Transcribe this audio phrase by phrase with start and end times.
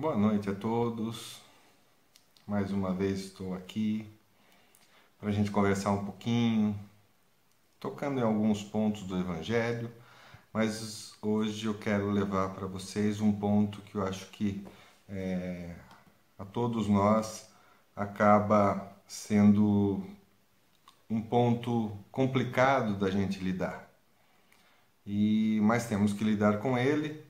[0.00, 1.42] Boa noite a todos.
[2.46, 4.08] Mais uma vez estou aqui
[5.18, 6.74] para a gente conversar um pouquinho,
[7.78, 9.92] tocando em alguns pontos do Evangelho,
[10.54, 14.66] mas hoje eu quero levar para vocês um ponto que eu acho que
[15.06, 15.76] é,
[16.38, 17.50] a todos nós
[17.94, 20.02] acaba sendo
[21.10, 23.86] um ponto complicado da gente lidar.
[25.04, 27.22] E mas temos que lidar com ele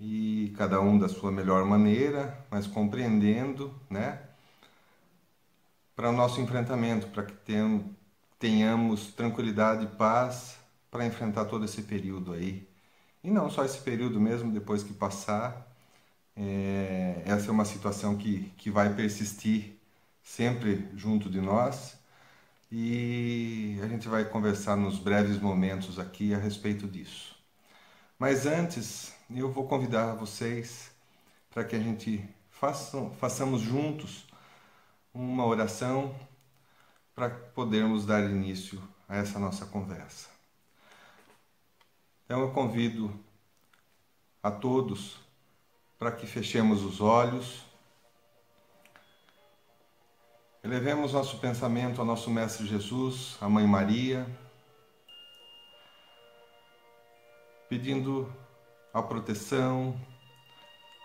[0.00, 4.20] e cada um da sua melhor maneira, mas compreendendo, né?
[5.96, 7.34] Para o nosso enfrentamento, para que
[8.38, 10.58] tenhamos tranquilidade e paz
[10.90, 12.68] para enfrentar todo esse período aí.
[13.22, 15.66] E não só esse período mesmo, depois que passar.
[16.36, 19.76] É, essa é uma situação que, que vai persistir
[20.22, 21.98] sempre junto de nós
[22.70, 27.34] e a gente vai conversar nos breves momentos aqui a respeito disso.
[28.18, 30.90] Mas antes, eu vou convidar vocês
[31.50, 34.26] para que a gente faça, façamos juntos
[35.12, 36.14] uma oração
[37.14, 40.30] para podermos dar início a essa nossa conversa.
[42.24, 43.12] Então eu convido
[44.42, 45.18] a todos
[45.98, 47.64] para que fechemos os olhos,
[50.62, 54.26] elevemos nosso pensamento ao nosso Mestre Jesus, à Mãe Maria,
[57.68, 58.32] pedindo
[58.98, 59.98] a proteção,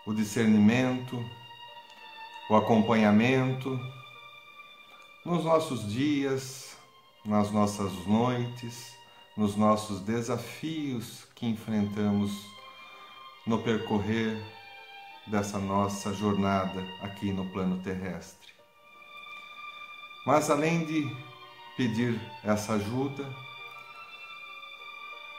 [0.06, 1.18] o discernimento,
[2.50, 3.78] o acompanhamento
[5.24, 6.76] nos nossos dias,
[7.24, 8.94] nas nossas noites,
[9.36, 12.32] nos nossos desafios que enfrentamos
[13.46, 14.42] no percorrer
[15.26, 18.52] dessa nossa jornada aqui no plano terrestre.
[20.26, 21.16] Mas além de
[21.76, 23.24] pedir essa ajuda,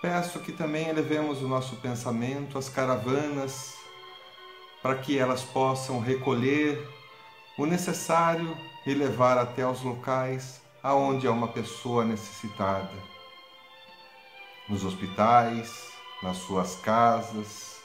[0.05, 3.73] Peço que também elevemos o nosso pensamento às caravanas,
[4.79, 6.87] para que elas possam recolher
[7.57, 12.93] o necessário e levar até os locais aonde há uma pessoa necessitada.
[14.69, 15.91] Nos hospitais,
[16.21, 17.79] nas suas casas,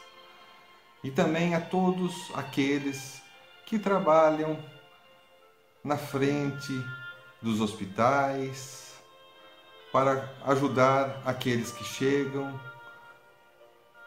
[1.03, 3.23] e também a todos aqueles
[3.65, 4.63] que trabalham
[5.83, 6.85] na frente
[7.41, 8.90] dos hospitais,
[9.93, 12.59] para ajudar aqueles que chegam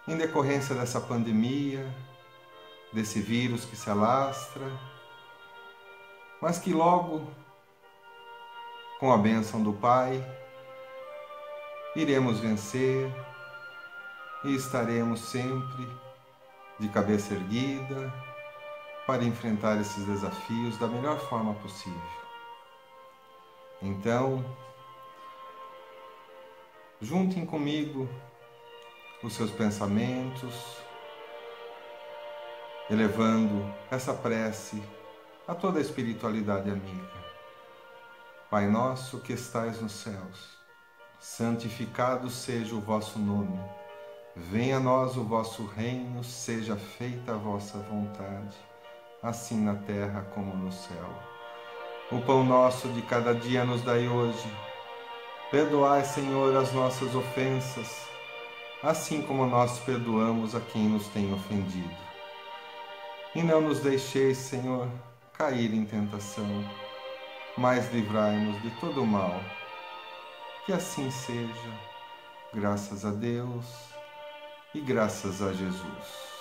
[0.08, 1.86] em decorrência dessa pandemia,
[2.92, 4.66] desse vírus que se alastra,
[6.42, 7.28] mas que logo,
[9.00, 10.24] com a bênção do Pai,
[11.96, 13.12] iremos vencer
[14.44, 15.88] e estaremos sempre
[16.80, 18.14] de cabeça erguida
[19.06, 22.02] para enfrentar esses desafios da melhor forma possível.
[23.82, 24.44] Então,
[27.03, 28.08] Juntem comigo
[29.22, 30.78] os seus pensamentos,
[32.90, 34.81] elevando essa prece
[35.46, 37.12] a toda a espiritualidade amiga.
[38.50, 40.58] Pai nosso que estais nos céus,
[41.19, 43.59] santificado seja o vosso nome.
[44.34, 48.56] Venha a nós o vosso reino, seja feita a vossa vontade,
[49.22, 51.09] assim na terra como no céu.
[52.13, 54.73] O pão nosso de cada dia nos dai hoje
[55.53, 58.08] Perdoai, Senhor, as nossas ofensas,
[58.81, 61.96] assim como nós perdoamos a quem nos tem ofendido.
[63.36, 64.90] E não nos deixeis, Senhor,
[65.34, 66.47] cair em tentação,
[67.56, 69.40] mas livrai-nos de todo o mal.
[70.66, 71.80] Que assim seja,
[72.52, 73.94] graças a Deus
[74.74, 76.34] e graças a Jesus.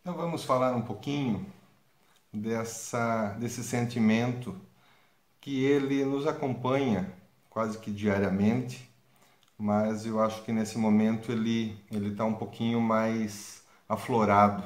[0.00, 1.57] Então vamos falar um pouquinho
[2.32, 4.58] dessa, desse sentimento
[5.40, 7.12] que ele nos acompanha
[7.48, 8.88] quase que diariamente,
[9.56, 14.62] mas eu acho que nesse momento ele ele está um pouquinho mais aflorado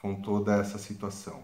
[0.00, 1.42] com toda essa situação.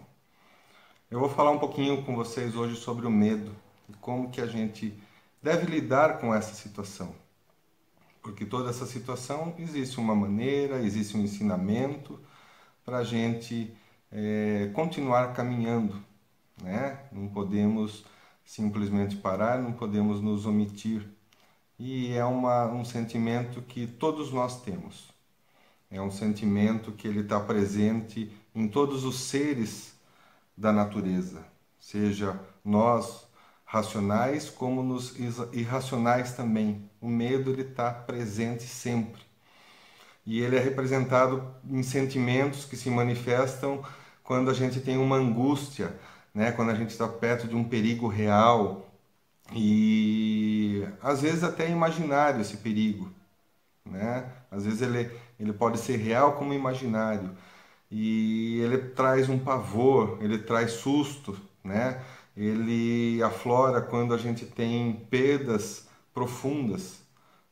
[1.09, 3.55] Eu vou falar um pouquinho com vocês hoje sobre o medo
[3.89, 4.93] e como que a gente
[5.41, 7.15] deve lidar com essa situação.
[8.21, 12.19] Porque toda essa situação existe uma maneira, existe um ensinamento
[12.83, 13.73] para a gente
[14.11, 16.01] é, continuar caminhando,
[16.61, 16.99] né?
[17.11, 18.05] Não podemos
[18.43, 21.07] simplesmente parar, não podemos nos omitir.
[21.79, 25.09] E é uma, um sentimento que todos nós temos.
[25.91, 29.95] É um sentimento que ele está presente em todos os seres
[30.55, 31.45] da natureza,
[31.79, 33.27] seja nós
[33.63, 35.15] racionais como nos
[35.53, 36.89] irracionais também.
[36.99, 39.26] O medo ele está presente sempre
[40.27, 43.83] e ele é representado em sentimentos que se manifestam
[44.23, 45.97] quando a gente tem uma angústia,
[46.35, 46.53] né?
[46.53, 48.87] quando a gente está perto de um perigo real
[49.55, 53.11] e às vezes até imaginário esse perigo.
[53.85, 54.31] né?
[54.51, 57.31] Às vezes ele, ele pode ser real como imaginário
[57.91, 62.03] e ele traz um pavor, ele traz susto, né?
[62.37, 67.01] Ele aflora quando a gente tem perdas profundas,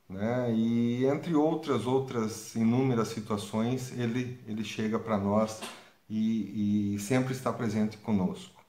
[0.10, 0.54] né?
[0.54, 5.62] E entre outras outras inúmeras situações, ele ele chega para nós
[6.10, 8.64] e, e sempre está presente conosco.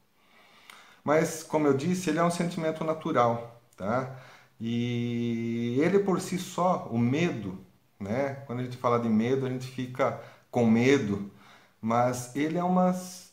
[1.04, 4.18] Mas como eu disse, ele é um sentimento natural, tá?
[4.60, 7.58] E ele por si só, o medo,
[8.00, 8.36] né?
[8.46, 11.30] Quando a gente fala de medo, a gente fica com medo,
[11.80, 13.32] mas ele é, umas,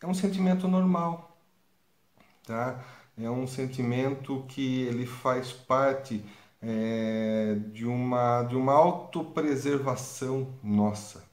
[0.00, 1.36] é um sentimento normal,
[2.46, 2.84] tá?
[3.18, 6.24] É um sentimento que ele faz parte
[6.62, 11.24] é, de uma de uma autopreservação nossa.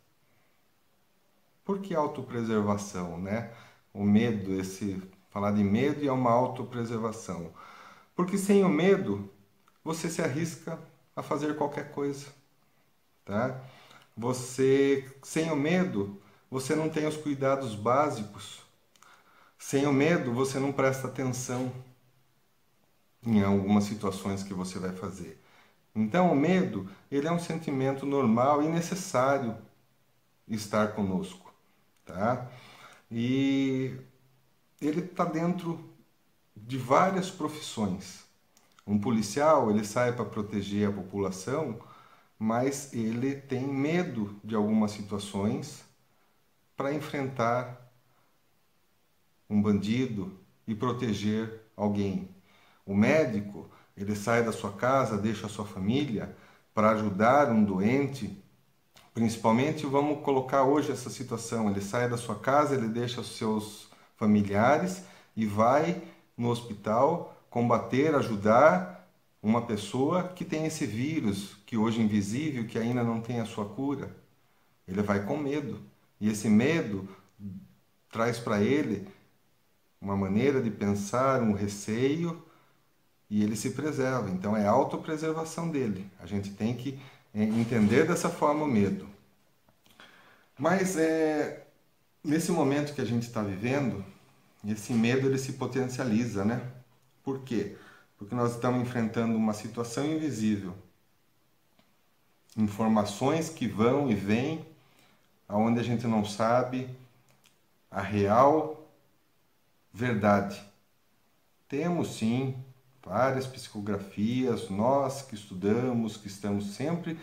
[1.64, 3.52] Por que autopreservação, né?
[3.94, 7.54] O medo, esse falar de medo é uma autopreservação.
[8.16, 9.30] Porque sem o medo,
[9.84, 10.80] você se arrisca
[11.16, 12.28] a fazer qualquer coisa,
[13.26, 13.62] tá?
[14.16, 18.62] Você sem o medo, você não tem os cuidados básicos.
[19.60, 21.72] Sem o medo, você não presta atenção
[23.28, 25.38] em algumas situações que você vai fazer.
[25.94, 29.58] Então, o medo, ele é um sentimento normal e necessário
[30.48, 31.54] estar conosco,
[32.06, 32.50] tá?
[33.12, 33.98] E
[34.82, 35.94] ele está dentro
[36.56, 38.26] de várias profissões.
[38.86, 41.80] Um policial, ele sai para proteger a população,
[42.40, 45.84] mas ele tem medo de algumas situações
[46.78, 47.92] para enfrentar
[49.50, 52.37] um bandido e proteger alguém.
[52.88, 56.34] O médico, ele sai da sua casa, deixa a sua família
[56.74, 58.42] para ajudar um doente.
[59.13, 63.89] Principalmente, vamos colocar hoje essa situação: ele sai da sua casa, ele deixa os seus
[64.16, 65.04] familiares
[65.36, 66.01] e vai
[66.38, 69.07] no hospital combater, ajudar
[69.42, 73.45] uma pessoa que tem esse vírus, que hoje é invisível, que ainda não tem a
[73.45, 74.16] sua cura.
[74.88, 75.81] Ele vai com medo.
[76.19, 77.07] E esse medo
[78.12, 79.07] traz para ele
[80.00, 82.44] uma maneira de pensar, um receio,
[83.30, 84.30] e ele se preserva.
[84.30, 86.10] Então é a autopreservação dele.
[86.20, 87.00] A gente tem que
[87.34, 89.08] é, entender dessa forma o medo.
[90.58, 91.68] Mas é,
[92.24, 94.04] nesse momento que a gente está vivendo,
[94.66, 96.62] esse medo ele se potencializa, né?
[97.24, 97.78] Por quê?
[98.18, 100.74] Porque nós estamos enfrentando uma situação invisível.
[102.56, 104.66] Informações que vão e vêm
[105.48, 106.90] aonde a gente não sabe
[107.92, 108.90] a real
[109.94, 110.62] verdade.
[111.68, 112.56] Temos sim
[113.07, 117.18] várias psicografias, nós que estudamos, que estamos sempre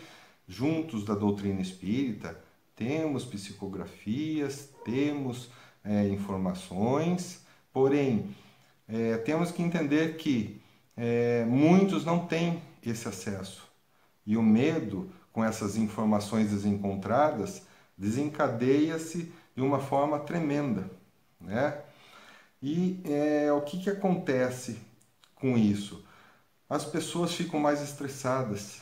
[0.49, 2.39] juntos da doutrina espírita,
[2.75, 5.51] temos psicografias, temos
[5.85, 8.35] é, informações, porém
[8.89, 10.61] é, temos que entender que
[10.97, 13.69] é, muitos não têm esse acesso
[14.27, 17.63] e o medo com essas informações desencontradas
[17.97, 20.91] desencadeia-se de uma forma tremenda,
[21.41, 21.81] né?
[22.63, 24.79] E é, o que, que acontece
[25.45, 26.03] com isso?
[26.71, 28.81] As pessoas ficam mais estressadas.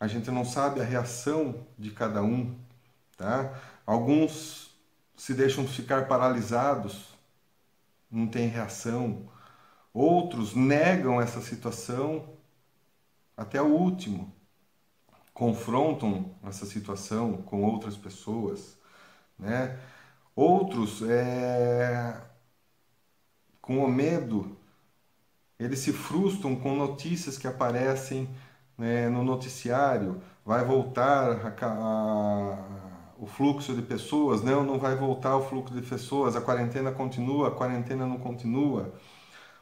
[0.00, 2.58] A gente não sabe a reação de cada um,
[3.18, 3.52] tá?
[3.84, 4.74] Alguns
[5.14, 7.08] se deixam ficar paralisados,
[8.10, 9.28] não tem reação.
[9.92, 12.30] Outros negam essa situação
[13.36, 14.32] até o último
[15.34, 18.78] confrontam essa situação com outras pessoas,
[19.38, 19.78] né?
[20.34, 22.18] Outros, é,
[23.60, 24.58] com o medo,
[25.62, 28.28] eles se frustram com notícias que aparecem
[28.78, 30.20] né, no noticiário.
[30.44, 32.58] Vai voltar a, a,
[33.18, 34.42] o fluxo de pessoas?
[34.42, 36.36] Não, não vai voltar o fluxo de pessoas.
[36.36, 38.94] A quarentena continua, a quarentena não continua.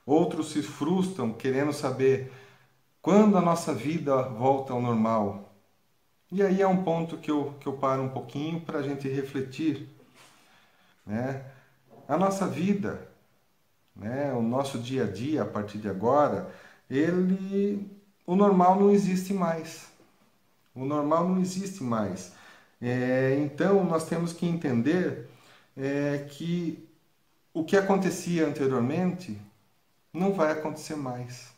[0.06, 2.32] Outros se frustram querendo saber
[3.02, 5.54] quando a nossa vida volta ao normal,
[6.32, 9.08] e aí é um ponto que eu, que eu paro um pouquinho para a gente
[9.08, 9.88] refletir.
[11.06, 11.44] Né?
[12.08, 13.09] A nossa vida,
[14.00, 14.32] né?
[14.32, 16.50] o nosso dia a dia a partir de agora,
[16.90, 17.88] ele,
[18.26, 19.88] o normal não existe mais.
[20.74, 22.32] O normal não existe mais.
[22.82, 25.28] É, então nós temos que entender
[25.76, 26.88] é, que
[27.54, 29.38] o que acontecia anteriormente
[30.12, 31.50] não vai acontecer mais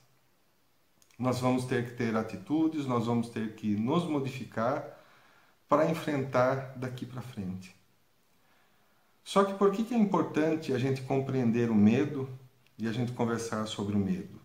[1.22, 4.84] nós vamos ter que ter atitudes, nós vamos ter que nos modificar
[5.68, 7.74] para enfrentar daqui para frente.
[9.24, 12.28] Só que por que, que é importante a gente compreender o medo
[12.78, 14.40] e a gente conversar sobre o medo?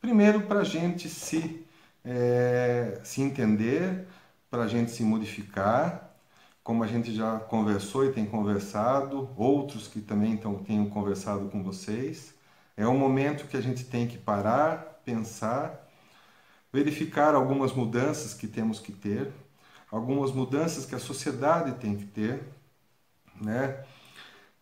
[0.00, 1.66] Primeiro, para a gente se,
[2.04, 4.06] é, se entender,
[4.50, 6.16] para a gente se modificar,
[6.62, 11.62] como a gente já conversou e tem conversado, outros que também tão, tenham conversado com
[11.62, 12.34] vocês.
[12.76, 15.90] É um momento que a gente tem que parar, pensar
[16.72, 19.32] verificar algumas mudanças que temos que ter,
[19.90, 22.42] algumas mudanças que a sociedade tem que ter,
[23.40, 23.84] né?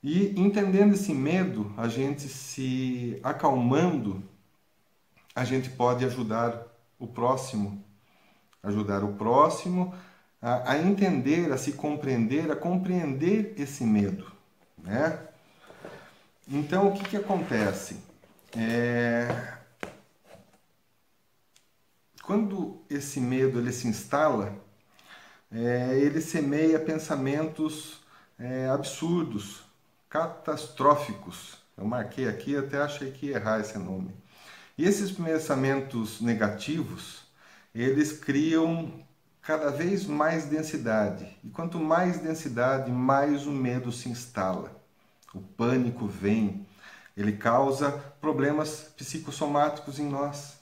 [0.02, 4.22] E entendendo esse medo, a gente se acalmando,
[5.34, 6.66] a gente pode ajudar
[6.98, 7.84] o próximo,
[8.62, 9.92] ajudar o próximo
[10.40, 14.30] a, a entender, a se compreender, a compreender esse medo,
[14.78, 15.18] né?
[16.46, 18.00] Então, o que, que acontece?
[18.56, 19.58] É...
[22.22, 24.54] Quando esse medo ele se instala,
[25.50, 28.00] é, ele semeia pensamentos
[28.38, 29.67] é, absurdos,
[30.08, 31.58] catastróficos.
[31.76, 34.14] Eu marquei aqui, até achei que ia errar esse nome.
[34.76, 37.22] E esses pensamentos negativos,
[37.74, 39.04] eles criam
[39.42, 41.26] cada vez mais densidade.
[41.42, 44.76] E quanto mais densidade, mais o medo se instala.
[45.34, 46.66] O pânico vem,
[47.16, 50.58] ele causa problemas psicossomáticos em nós.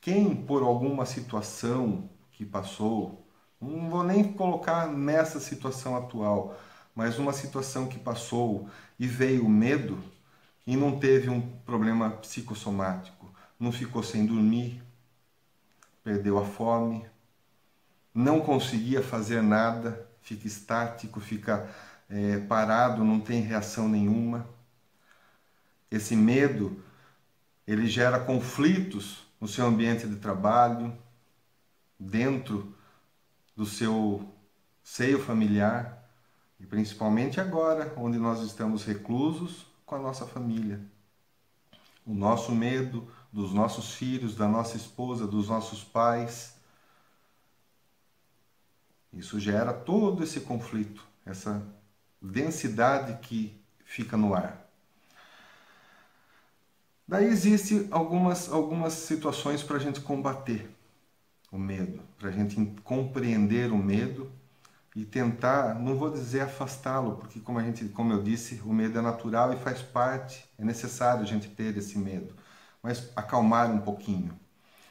[0.00, 3.26] Quem, por alguma situação que passou,
[3.60, 6.58] não vou nem colocar nessa situação atual,
[7.00, 9.98] mas uma situação que passou e veio medo
[10.66, 14.82] e não teve um problema psicossomático, não ficou sem dormir,
[16.04, 17.06] perdeu a fome,
[18.14, 21.74] não conseguia fazer nada, fica estático, fica
[22.06, 24.46] é, parado, não tem reação nenhuma.
[25.90, 26.84] Esse medo
[27.66, 30.94] ele gera conflitos no seu ambiente de trabalho,
[31.98, 32.76] dentro
[33.56, 34.30] do seu
[34.82, 35.99] seio familiar
[36.60, 40.80] e principalmente agora, onde nós estamos reclusos com a nossa família.
[42.06, 46.54] O nosso medo, dos nossos filhos, da nossa esposa, dos nossos pais.
[49.12, 51.66] Isso gera todo esse conflito, essa
[52.20, 54.66] densidade que fica no ar.
[57.08, 60.70] Daí existem algumas, algumas situações para a gente combater
[61.50, 64.30] o medo, para a gente compreender o medo
[64.94, 68.98] e tentar, não vou dizer afastá-lo, porque como a gente, como eu disse, o medo
[68.98, 72.34] é natural e faz parte, é necessário a gente ter esse medo
[72.82, 74.38] mas acalmar um pouquinho.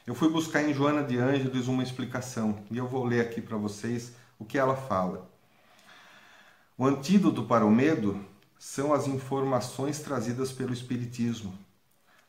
[0.06, 3.56] Eu fui buscar em Joana de Ângeles uma explicação e eu vou ler aqui para
[3.56, 5.28] vocês o que ela fala.
[6.76, 8.24] O antídoto para o medo
[8.58, 11.52] são as informações trazidas pelo Espiritismo,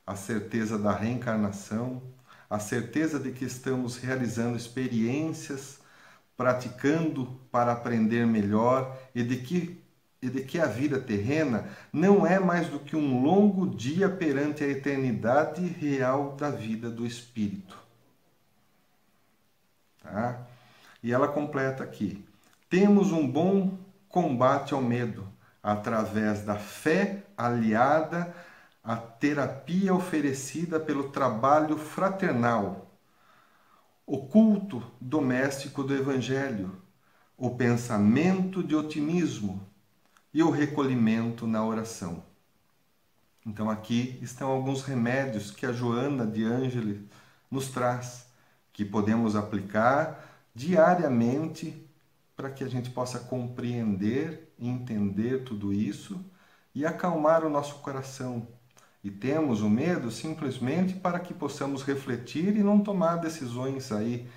[0.05, 2.01] a certeza da reencarnação,
[2.49, 5.79] a certeza de que estamos realizando experiências,
[6.41, 9.79] praticando para aprender melhor e de que
[10.19, 14.63] e de que a vida terrena não é mais do que um longo dia perante
[14.63, 17.75] a eternidade real da vida do espírito.
[20.01, 20.39] Tá?
[21.01, 22.24] E ela completa aqui:
[22.69, 23.77] temos um bom
[24.10, 25.27] combate ao medo
[25.62, 28.33] através da fé aliada
[28.83, 32.90] à terapia oferecida pelo trabalho fraternal,
[34.11, 36.75] o culto doméstico do Evangelho,
[37.37, 39.65] o pensamento de otimismo,
[40.33, 42.21] e o recolhimento na oração.
[43.45, 46.99] Então aqui estão alguns remédios que a Joana de Ângeles
[47.49, 48.27] nos traz,
[48.73, 51.89] que podemos aplicar diariamente
[52.35, 56.19] para que a gente possa compreender entender tudo isso
[56.75, 58.45] e acalmar o nosso coração.
[59.03, 64.27] E temos o medo simplesmente para que possamos refletir e não tomar decisões aí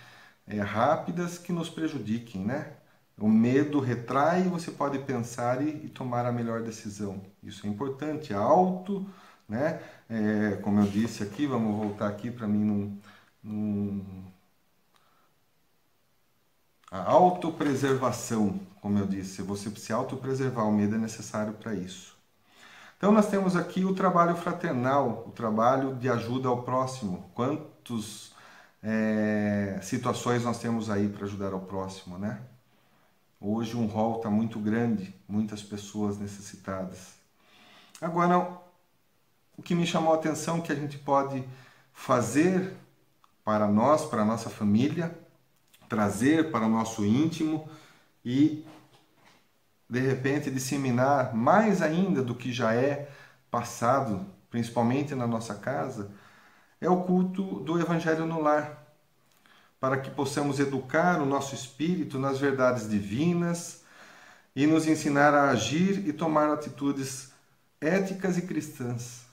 [0.47, 2.73] é, rápidas que nos prejudiquem, né?
[3.19, 7.23] O medo retrai e você pode pensar e, e, tomar a melhor decisão.
[7.43, 8.35] Isso é importante.
[8.35, 9.07] Alto,
[9.49, 9.81] né?
[10.09, 12.99] É, como eu disse aqui, vamos voltar aqui para mim num,
[13.43, 14.25] num...
[16.91, 22.14] A autopreservação, como eu disse, você se autopreservar, o medo é necessário para isso.
[22.97, 27.31] Então nós temos aqui o trabalho fraternal, o trabalho de ajuda ao próximo.
[27.35, 28.33] Quantas
[28.83, 32.41] é, situações nós temos aí para ajudar ao próximo, né?
[33.41, 37.15] Hoje um rol está muito grande, muitas pessoas necessitadas.
[38.01, 38.59] Agora,
[39.57, 41.47] o que me chamou a atenção que a gente pode
[41.93, 42.75] fazer
[43.45, 45.17] para nós, para a nossa família,
[45.89, 47.69] trazer para o nosso íntimo
[48.25, 48.65] e
[49.95, 53.09] de repente disseminar mais ainda do que já é
[53.51, 56.11] passado, principalmente na nossa casa,
[56.81, 58.85] é o culto do evangelho no lar
[59.85, 63.83] para que possamos educar o nosso espírito nas verdades divinas
[64.57, 67.33] e nos ensinar a agir e tomar atitudes
[67.83, 69.27] éticas e cristãs.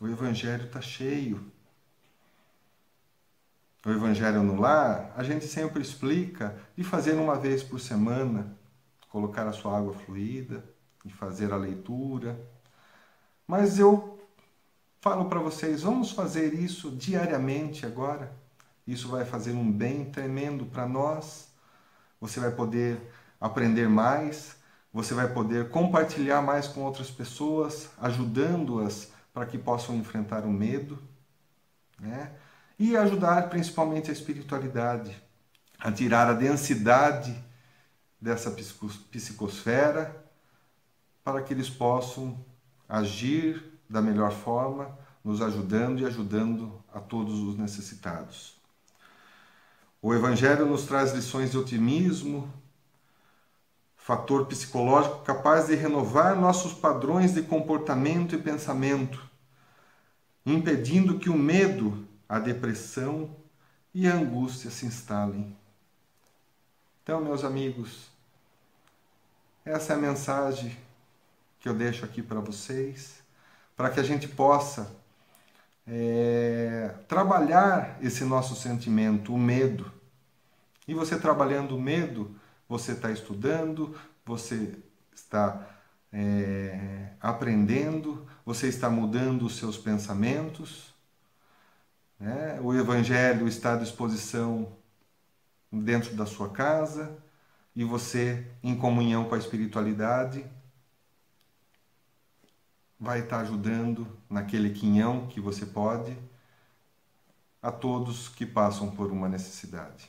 [0.00, 1.46] O Evangelho está cheio.
[3.86, 8.56] O Evangelho no lar, a gente sempre explica de fazer uma vez por semana,
[9.14, 10.64] colocar a sua água fluida
[11.04, 12.36] e fazer a leitura.
[13.46, 14.18] Mas eu
[15.00, 18.34] falo para vocês, vamos fazer isso diariamente agora.
[18.84, 21.46] Isso vai fazer um bem tremendo para nós.
[22.20, 23.00] Você vai poder
[23.40, 24.56] aprender mais,
[24.92, 31.00] você vai poder compartilhar mais com outras pessoas, ajudando-as para que possam enfrentar o medo,
[32.00, 32.32] né?
[32.76, 35.22] E ajudar principalmente a espiritualidade
[35.78, 37.44] a tirar a densidade
[38.24, 38.50] dessa
[39.10, 40.24] psicosfera
[41.22, 42.42] para que eles possam
[42.88, 48.56] agir da melhor forma, nos ajudando e ajudando a todos os necessitados.
[50.00, 52.50] O Evangelho nos traz lições de otimismo,
[53.94, 59.22] fator psicológico capaz de renovar nossos padrões de comportamento e pensamento,
[60.46, 63.36] impedindo que o medo, a depressão
[63.92, 65.54] e a angústia se instalem.
[67.02, 68.13] Então, meus amigos,
[69.64, 70.76] essa é a mensagem
[71.58, 73.22] que eu deixo aqui para vocês,
[73.74, 74.94] para que a gente possa
[75.86, 79.90] é, trabalhar esse nosso sentimento, o medo.
[80.86, 84.76] E você trabalhando o medo, você está estudando, você
[85.14, 85.66] está
[86.12, 90.94] é, aprendendo, você está mudando os seus pensamentos.
[92.20, 92.60] Né?
[92.62, 94.76] O Evangelho está à disposição
[95.72, 97.23] dentro da sua casa
[97.74, 100.46] e você, em comunhão com a espiritualidade,
[102.98, 106.16] vai estar ajudando naquele quinhão que você pode
[107.60, 110.08] a todos que passam por uma necessidade.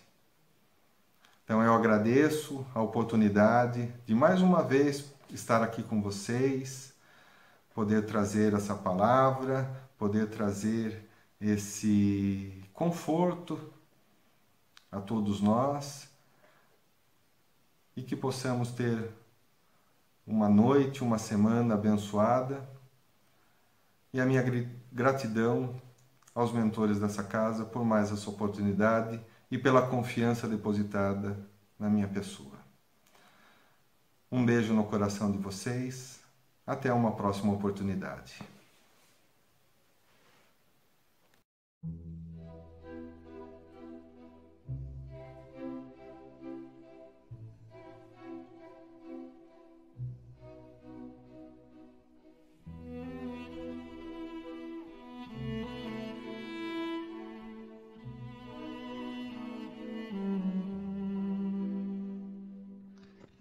[1.43, 6.93] Então eu agradeço a oportunidade de mais uma vez estar aqui com vocês,
[7.73, 13.73] poder trazer essa palavra, poder trazer esse conforto
[14.91, 16.14] a todos nós
[17.95, 19.09] e que possamos ter
[20.25, 22.67] uma noite, uma semana abençoada.
[24.13, 24.43] E a minha
[24.91, 25.79] gratidão
[26.33, 31.37] aos mentores dessa casa por mais essa oportunidade e pela confiança depositada
[31.79, 32.55] na minha pessoa.
[34.31, 36.19] Um beijo no coração de vocês.
[36.67, 38.39] Até uma próxima oportunidade.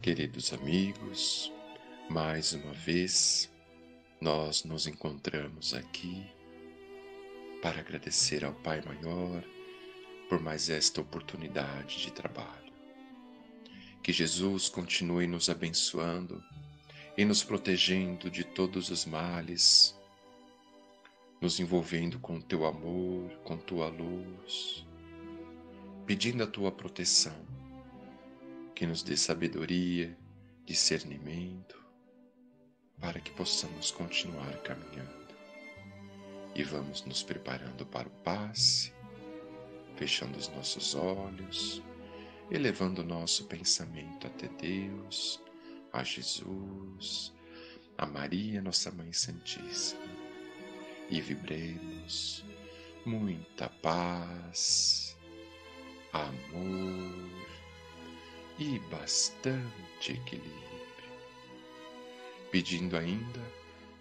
[0.04, 1.50] Queridos amigos,
[2.10, 3.50] mais uma vez
[4.20, 6.26] nós nos encontramos aqui
[7.62, 9.42] para agradecer ao Pai Maior
[10.28, 12.70] por mais esta oportunidade de trabalho.
[14.02, 16.44] Que Jesus continue nos abençoando
[17.16, 19.98] e nos protegendo de todos os males,
[21.40, 24.84] nos envolvendo com teu amor, com tua luz,
[26.04, 27.63] pedindo a tua proteção
[28.74, 30.16] que nos dê sabedoria,
[30.64, 31.78] discernimento,
[33.00, 35.34] para que possamos continuar caminhando.
[36.54, 38.92] E vamos nos preparando para o passe,
[39.96, 41.82] fechando os nossos olhos,
[42.50, 45.40] elevando o nosso pensamento até Deus,
[45.92, 47.32] a Jesus,
[47.96, 50.02] a Maria, nossa Mãe Santíssima,
[51.08, 52.44] e vibremos
[53.04, 55.16] muita paz,
[56.12, 57.44] amor
[58.58, 60.52] e bastante equilíbrio,
[62.50, 63.40] pedindo ainda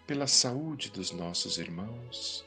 [0.05, 2.45] pela saúde dos nossos irmãos,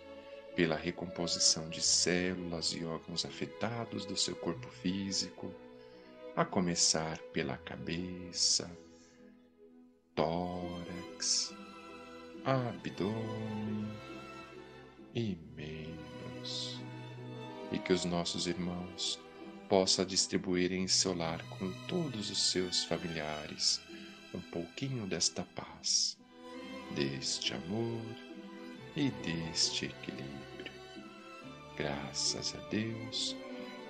[0.55, 5.53] pela recomposição de células e órgãos afetados do seu corpo físico,
[6.37, 8.71] a começar pela cabeça,
[10.15, 11.53] tórax,
[12.45, 13.91] abdômen
[15.15, 16.79] e membros,
[17.73, 19.19] e que os nossos irmãos
[19.69, 23.81] possa distribuir em seu lar com todos os seus familiares
[24.35, 26.17] um pouquinho desta paz,
[26.95, 28.03] deste amor
[28.97, 30.73] e deste equilíbrio.
[31.77, 33.35] Graças a Deus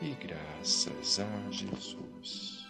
[0.01, 2.66] e graças a Jesus.